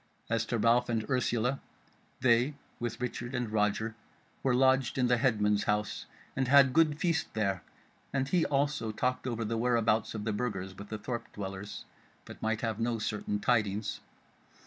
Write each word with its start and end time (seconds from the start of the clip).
As 0.31 0.45
to 0.47 0.57
Ralph 0.57 0.89
and 0.89 1.07
Ursula 1.07 1.61
they, 2.21 2.55
with 2.79 2.99
Richard 2.99 3.35
and 3.35 3.51
Roger, 3.51 3.93
were 4.41 4.55
lodged 4.55 4.97
in 4.97 5.05
the 5.05 5.17
headman's 5.17 5.65
house, 5.65 6.07
and 6.35 6.47
had 6.47 6.73
good 6.73 6.97
feast 6.99 7.31
there, 7.35 7.61
and 8.11 8.27
he 8.27 8.43
also 8.47 8.91
talked 8.91 9.27
over 9.27 9.45
the 9.45 9.57
where 9.59 9.75
abouts 9.75 10.15
of 10.15 10.23
the 10.23 10.33
Burgers 10.33 10.75
with 10.75 10.89
the 10.89 10.97
thorp 10.97 11.31
dwellers, 11.33 11.85
but 12.25 12.41
might 12.41 12.61
have 12.61 12.79
no 12.79 12.97
certain 12.97 13.39
tidings. 13.39 13.99